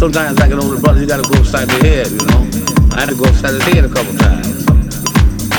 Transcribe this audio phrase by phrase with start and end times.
[0.00, 2.40] Sometimes like an older brother, you gotta go upside the head, you know.
[2.96, 4.64] I had to go upside his head a couple times.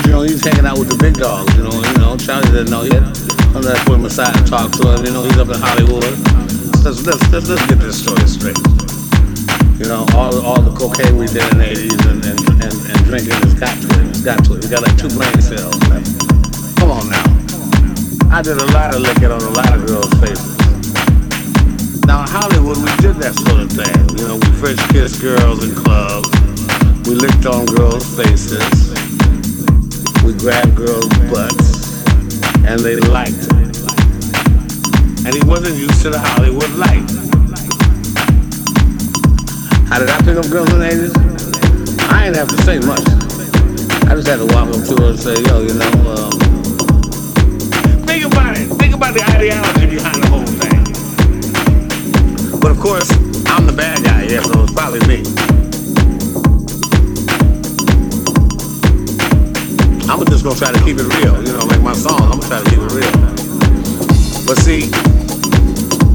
[0.02, 2.74] You know, he's hanging out with the big dogs, you know, you know, Charlie didn't
[2.74, 3.06] know yet.
[3.54, 6.10] I'm gonna put him aside and talk to him, you know, he's up in Hollywood.
[6.82, 8.58] Let's, let's, let's, let's get this story straight.
[9.78, 12.98] You know, all, all the cocaine we did in the 80s and, and, and, and
[13.06, 14.10] drinking has got to it.
[14.10, 14.66] It's got to it.
[14.66, 15.78] We got like two brain cells.
[16.82, 17.30] Come on now.
[18.34, 20.61] I did a lot of licking on a lot of girls' faces.
[22.06, 24.18] Now in Hollywood, we did that sort of thing.
[24.18, 26.30] You know, we French kissed girls in clubs.
[27.08, 28.94] We licked on girls' faces.
[30.24, 32.06] We grabbed girls' butts.
[32.66, 33.72] And they liked it.
[35.26, 37.06] And he wasn't used to the Hollywood life.
[39.88, 42.10] How did I pick up girls in the 80s?
[42.10, 43.06] I ain't have to say much.
[44.10, 46.32] I just had to walk up to her and say, yo, you know, um,
[48.08, 48.68] think about it.
[48.80, 50.71] Think about the ideology behind the whole thing.
[52.62, 53.10] But of course,
[53.48, 55.26] I'm the bad guy here, so it's probably me.
[60.08, 62.22] I'm just gonna try to keep it real, you know, like my song.
[62.22, 63.12] I'm gonna try to keep it real.
[64.46, 64.92] But see,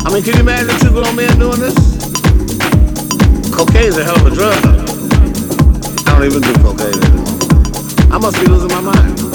[0.07, 1.75] I mean, can you imagine two grown men doing this?
[3.51, 4.55] Cocaine's a hell of a drug.
[6.07, 8.15] I don't even do cocaine anymore.
[8.15, 9.26] I must be losing my mind.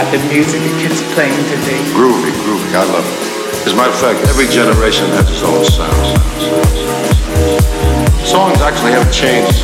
[0.00, 1.76] About the music the kids playing today?
[1.92, 2.72] Groovy, groovy.
[2.72, 3.66] I love it.
[3.66, 6.16] As a matter of fact, every generation has its own sound.
[8.24, 9.60] Songs actually haven't changed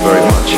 [0.00, 0.56] very much.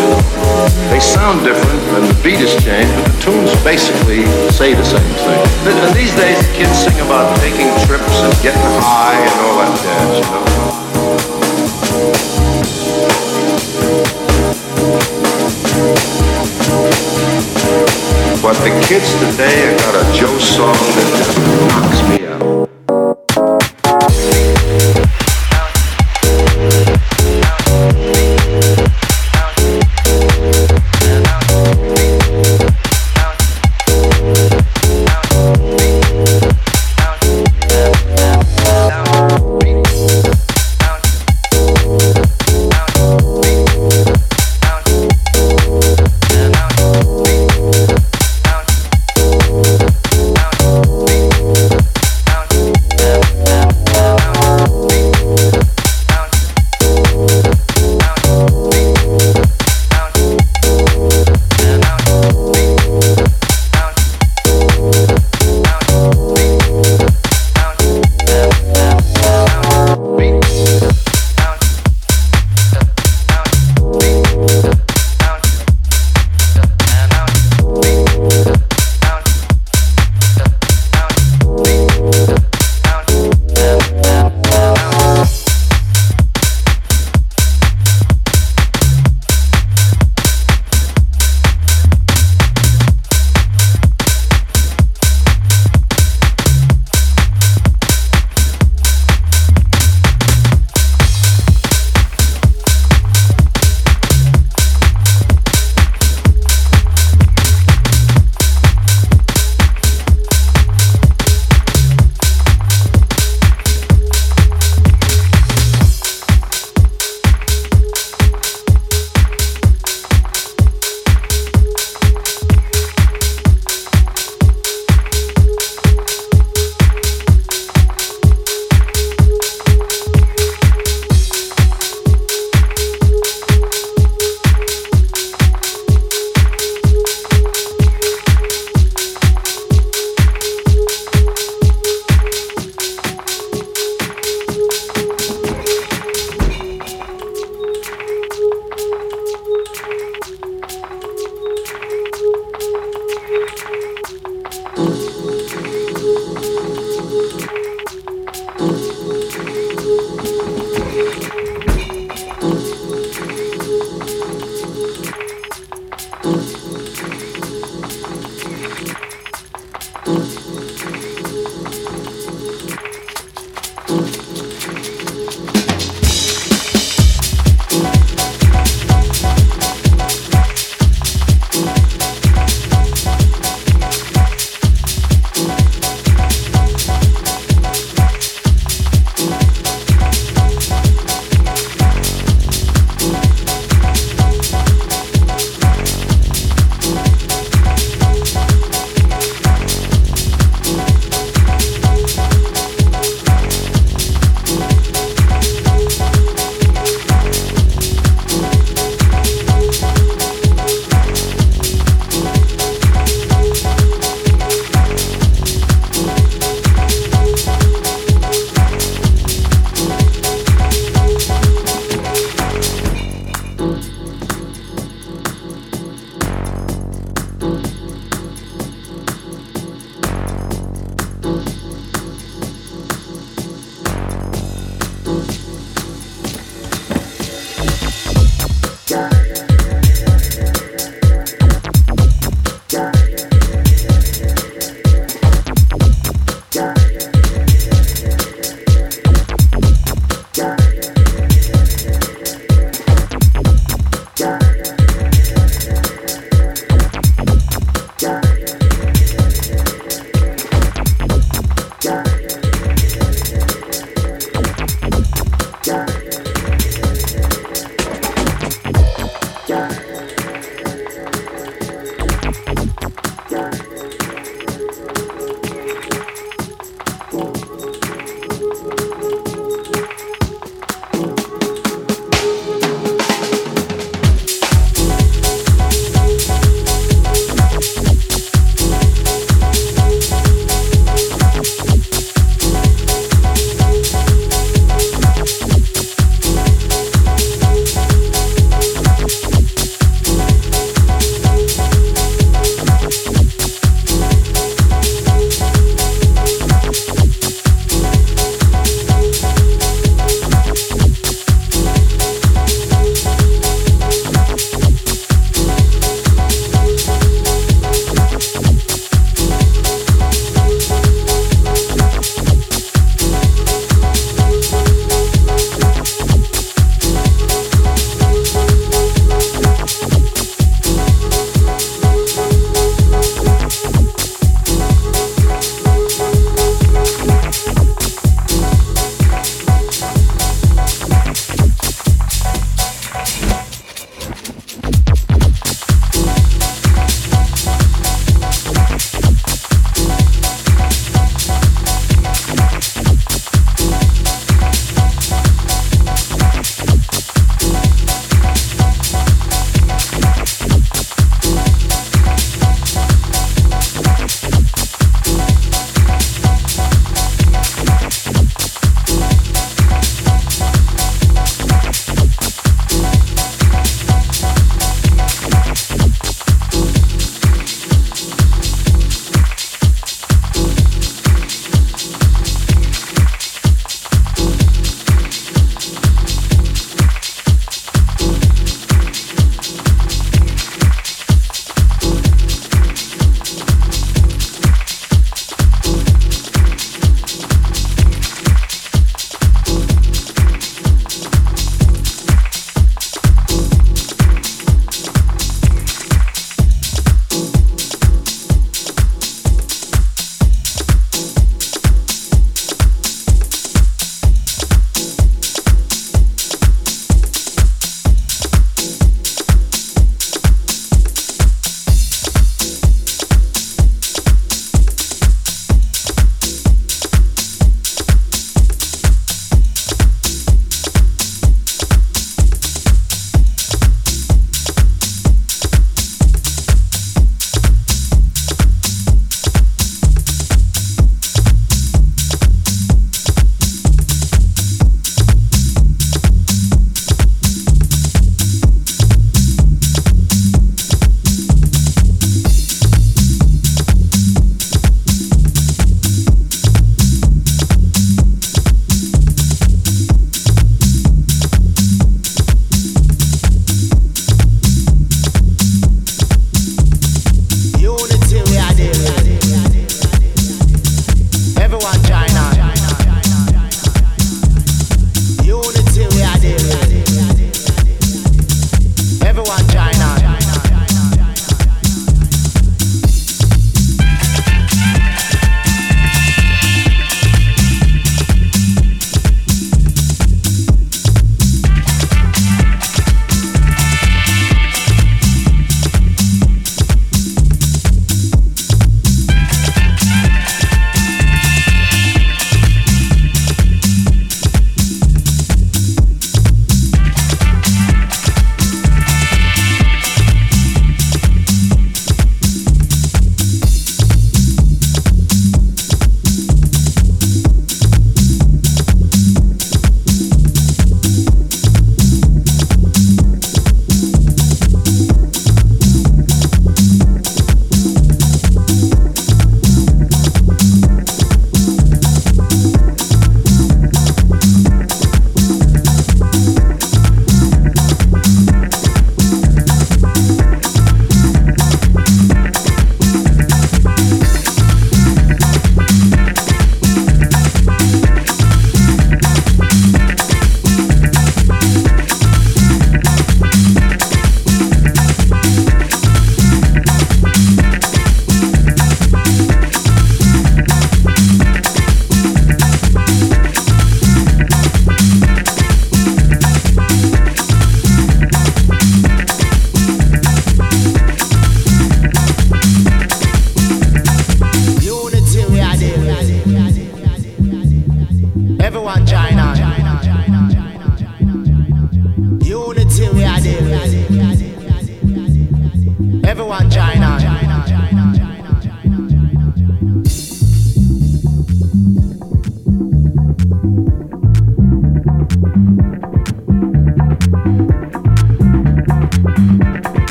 [0.94, 4.22] They sound different and the beat has changed, but the tunes basically
[4.54, 5.42] say the same thing.
[5.74, 9.74] And these days, the kids sing about taking trips and getting high and all that
[9.82, 10.85] jazz, you know.
[18.46, 21.36] But the kids today have got a Joe song that just
[21.66, 22.55] knocks me out.